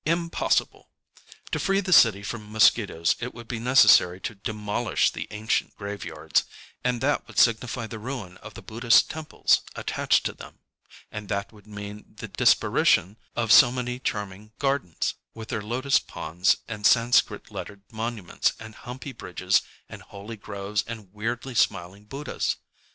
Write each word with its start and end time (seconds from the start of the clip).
Impossible! 0.07 0.89
To 1.51 1.59
free 1.59 1.79
the 1.79 1.93
city 1.93 2.23
from 2.23 2.51
mosquitoes 2.51 3.15
it 3.19 3.35
would 3.35 3.47
be 3.47 3.59
necessary 3.59 4.19
to 4.21 4.33
demolish 4.33 5.11
the 5.11 5.27
ancient 5.29 5.75
graveyards; 5.75 6.43
ŌĆöand 6.83 7.01
that 7.01 7.27
would 7.27 7.37
signify 7.37 7.85
the 7.85 7.99
ruin 7.99 8.37
of 8.37 8.55
the 8.55 8.63
Buddhist 8.63 9.11
temples 9.11 9.61
attached 9.75 10.25
to 10.25 10.33
them; 10.33 10.57
ŌĆöand 11.13 11.27
that 11.27 11.53
would 11.53 11.67
mean 11.67 12.15
the 12.15 12.27
disparition 12.27 13.15
of 13.35 13.51
so 13.51 13.71
many 13.71 13.99
charming 13.99 14.53
gardens, 14.57 15.13
with 15.35 15.49
their 15.49 15.61
lotus 15.61 15.99
ponds 15.99 16.57
and 16.67 16.87
Sanscrit 16.87 17.51
lettered 17.51 17.83
monuments 17.91 18.53
and 18.59 18.73
humpy 18.73 19.11
bridges 19.11 19.61
and 19.87 20.01
holy 20.01 20.35
groves 20.35 20.83
and 20.87 21.13
weirdly 21.13 21.53
smiling 21.53 22.05
Buddhas! 22.05 22.55